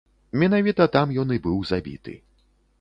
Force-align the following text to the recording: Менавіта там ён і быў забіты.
Менавіта 0.43 0.87
там 0.95 1.13
ён 1.25 1.35
і 1.37 1.39
быў 1.45 1.63
забіты. 1.73 2.19